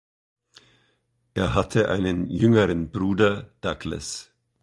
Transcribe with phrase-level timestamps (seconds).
[1.35, 4.31] Er hatte einen jüngeren Bruder, Douglas.